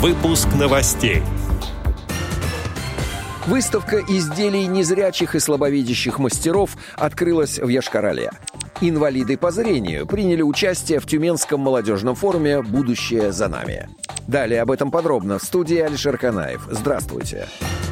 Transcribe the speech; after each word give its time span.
Выпуск 0.00 0.48
новостей. 0.58 1.22
Выставка 3.46 4.00
изделий 4.00 4.66
незрячих 4.66 5.34
и 5.34 5.38
слабовидящих 5.38 6.18
мастеров 6.18 6.78
открылась 6.94 7.58
в 7.58 7.68
Яшкарале. 7.68 8.30
Инвалиды 8.80 9.36
по 9.36 9.50
зрению 9.50 10.06
приняли 10.06 10.40
участие 10.40 11.00
в 11.00 11.06
Тюменском 11.06 11.60
молодежном 11.60 12.14
форуме 12.14 12.62
«Будущее 12.62 13.30
за 13.30 13.48
нами». 13.48 13.90
Далее 14.26 14.62
об 14.62 14.70
этом 14.70 14.90
подробно 14.90 15.38
в 15.38 15.42
студии 15.42 15.76
Алишер 15.76 16.16
Канаев. 16.16 16.66
Здравствуйте. 16.70 17.46
Здравствуйте. 17.58 17.89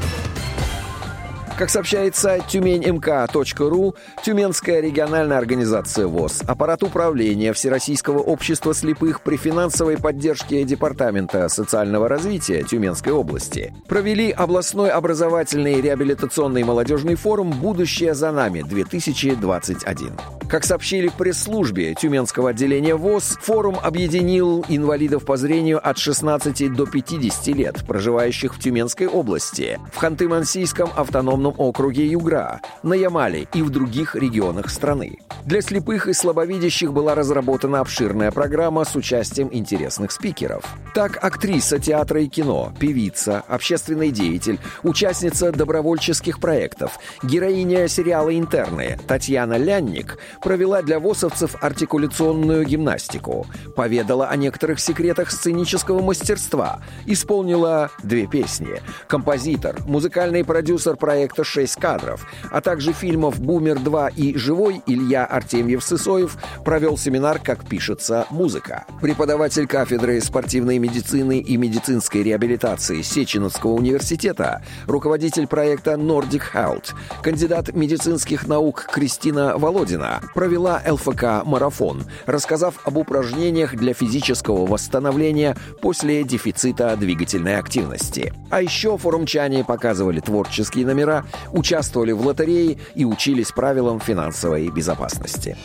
Как 1.58 1.70
сообщает 1.70 2.14
сайт 2.14 2.46
тюменьмк.ру, 2.46 3.96
Тюменская 4.22 4.80
региональная 4.80 5.38
организация 5.38 6.06
ВОЗ, 6.06 6.42
аппарат 6.46 6.84
управления 6.84 7.52
Всероссийского 7.52 8.20
общества 8.20 8.72
слепых 8.72 9.22
при 9.22 9.36
финансовой 9.36 9.98
поддержке 9.98 10.62
Департамента 10.62 11.48
социального 11.48 12.08
развития 12.08 12.62
Тюменской 12.62 13.12
области 13.12 13.74
провели 13.88 14.30
областной 14.30 14.90
образовательный 14.90 15.80
реабилитационный 15.80 16.62
молодежный 16.62 17.16
форум 17.16 17.50
«Будущее 17.50 18.14
за 18.14 18.30
нами-2021». 18.30 20.37
Как 20.48 20.64
сообщили 20.64 21.08
в 21.08 21.12
пресс-службе 21.12 21.94
Тюменского 21.94 22.50
отделения 22.50 22.94
ВОЗ, 22.94 23.36
форум 23.42 23.76
объединил 23.82 24.64
инвалидов 24.70 25.26
по 25.26 25.36
зрению 25.36 25.78
от 25.86 25.98
16 25.98 26.72
до 26.72 26.86
50 26.86 27.46
лет, 27.48 27.84
проживающих 27.86 28.54
в 28.54 28.58
Тюменской 28.58 29.08
области, 29.08 29.78
в 29.92 30.02
Ханты-Мансийском 30.02 30.90
автономном 30.96 31.54
округе 31.58 32.06
Югра, 32.06 32.62
на 32.82 32.94
Ямале 32.94 33.46
и 33.52 33.60
в 33.60 33.68
других 33.68 34.14
регионах 34.14 34.70
страны. 34.70 35.18
Для 35.44 35.60
слепых 35.60 36.08
и 36.08 36.14
слабовидящих 36.14 36.94
была 36.94 37.14
разработана 37.14 37.80
обширная 37.80 38.30
программа 38.30 38.86
с 38.86 38.96
участием 38.96 39.50
интересных 39.52 40.12
спикеров. 40.12 40.64
Так, 40.94 41.22
актриса 41.22 41.78
театра 41.78 42.22
и 42.22 42.26
кино, 42.26 42.72
певица, 42.78 43.42
общественный 43.48 44.10
деятель, 44.10 44.58
участница 44.82 45.52
добровольческих 45.52 46.40
проектов, 46.40 46.98
героиня 47.22 47.86
сериала 47.86 48.34
«Интерны» 48.36 48.98
Татьяна 49.06 49.58
Лянник 49.58 50.18
провела 50.40 50.82
для 50.82 50.98
ВОСовцев 50.98 51.56
артикуляционную 51.60 52.64
гимнастику, 52.64 53.46
поведала 53.76 54.28
о 54.28 54.36
некоторых 54.36 54.80
секретах 54.80 55.30
сценического 55.30 56.02
мастерства, 56.02 56.80
исполнила 57.06 57.90
две 58.02 58.26
песни. 58.26 58.80
Композитор, 59.06 59.76
музыкальный 59.86 60.44
продюсер 60.44 60.96
проекта 60.96 61.42
«6 61.42 61.80
кадров», 61.80 62.26
а 62.50 62.60
также 62.60 62.92
фильмов 62.92 63.40
«Бумер 63.40 63.76
2» 63.76 64.12
и 64.16 64.36
«Живой» 64.36 64.82
Илья 64.86 65.24
Артемьев-Сысоев 65.24 66.36
провел 66.64 66.96
семинар 66.96 67.38
«Как 67.38 67.68
пишется 67.68 68.26
музыка». 68.30 68.84
Преподаватель 69.00 69.66
кафедры 69.66 70.20
спортивной 70.20 70.78
медицины 70.78 71.38
и 71.38 71.56
медицинской 71.56 72.22
реабилитации 72.22 73.02
Сеченовского 73.02 73.72
университета, 73.72 74.62
руководитель 74.86 75.46
проекта 75.46 75.92
Nordic 75.92 76.42
Health, 76.54 76.94
кандидат 77.22 77.74
медицинских 77.74 78.46
наук 78.46 78.86
Кристина 78.90 79.56
Володина 79.56 80.20
провела 80.34 80.82
ЛФК-марафон, 80.86 82.04
рассказав 82.26 82.74
об 82.84 82.96
упражнениях 82.96 83.74
для 83.74 83.94
физического 83.94 84.66
восстановления 84.66 85.56
после 85.80 86.24
дефицита 86.24 86.96
двигательной 86.96 87.58
активности. 87.58 88.32
А 88.50 88.62
еще 88.62 88.96
форумчане 88.96 89.64
показывали 89.64 90.20
творческие 90.20 90.86
номера 90.86 91.24
участвовали 91.52 92.12
в 92.12 92.24
лотерее 92.26 92.78
и 92.94 93.04
учились 93.04 93.52
правилам 93.52 94.00
финансовой 94.00 94.68
безопасности. 94.70 95.56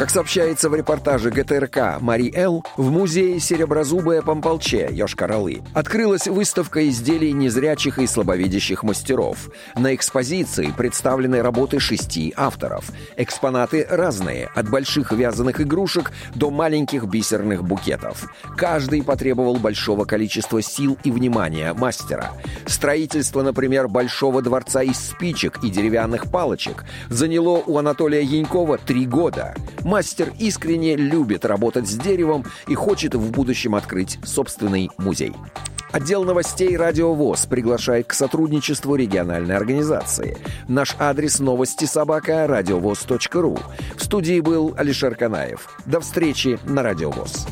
Как 0.00 0.08
сообщается 0.08 0.70
в 0.70 0.74
репортаже 0.74 1.30
ГТРК 1.30 2.00
Мари 2.00 2.32
Эл, 2.34 2.64
в 2.78 2.90
музее 2.90 3.38
Сереброзубая 3.38 4.22
Помполче, 4.22 4.88
Йошкар-Олы, 4.90 5.62
открылась 5.74 6.26
выставка 6.26 6.88
изделий 6.88 7.32
незрячих 7.32 7.98
и 7.98 8.06
слабовидящих 8.06 8.82
мастеров. 8.82 9.50
На 9.76 9.94
экспозиции 9.94 10.72
представлены 10.74 11.42
работы 11.42 11.80
шести 11.80 12.32
авторов. 12.34 12.90
Экспонаты 13.18 13.86
разные, 13.90 14.48
от 14.54 14.70
больших 14.70 15.12
вязаных 15.12 15.60
игрушек 15.60 16.12
до 16.34 16.50
маленьких 16.50 17.04
бисерных 17.04 17.62
букетов. 17.62 18.26
Каждый 18.56 19.02
потребовал 19.02 19.56
большого 19.56 20.06
количества 20.06 20.62
сил 20.62 20.96
и 21.04 21.10
внимания 21.10 21.74
мастера. 21.74 22.32
Строительство, 22.64 23.42
например, 23.42 23.86
большого 23.86 24.40
дворца 24.40 24.82
из 24.82 24.98
спичек 24.98 25.62
и 25.62 25.68
деревянных 25.68 26.30
палочек 26.30 26.86
заняло 27.10 27.62
у 27.66 27.76
Анатолия 27.76 28.22
Янькова 28.22 28.78
три 28.78 29.04
года. 29.04 29.54
Мастер 29.90 30.32
искренне 30.38 30.94
любит 30.94 31.44
работать 31.44 31.88
с 31.88 31.96
деревом 31.96 32.44
и 32.68 32.76
хочет 32.76 33.16
в 33.16 33.32
будущем 33.32 33.74
открыть 33.74 34.20
собственный 34.22 34.88
музей. 34.98 35.32
Отдел 35.90 36.22
новостей 36.22 36.76
«Радио 36.76 37.12
ВОЗ» 37.12 37.46
приглашает 37.46 38.06
к 38.06 38.12
сотрудничеству 38.12 38.94
региональной 38.94 39.56
организации. 39.56 40.38
Наш 40.68 40.94
адрес 41.00 41.40
новости 41.40 41.86
собака 41.86 42.46
радиовоз.ру. 42.46 43.58
В 43.96 44.04
студии 44.04 44.38
был 44.38 44.74
Алишер 44.76 45.16
Канаев. 45.16 45.76
До 45.86 45.98
встречи 45.98 46.60
на 46.66 46.84
«Радио 46.84 47.10
ВОЗ». 47.10 47.48